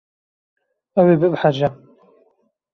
[0.99, 1.69] Ew ê bibehece.